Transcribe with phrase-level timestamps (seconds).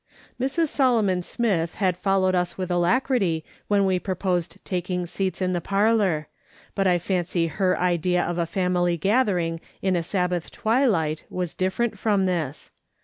[0.39, 0.69] Mrs.
[0.69, 6.27] Solomon Smith had followed us with alacrity when we proposed taking seats in the parlour;
[6.73, 11.99] but I fancy her idea of a family gathering in a Sabbath twilight was different
[11.99, 12.71] from this.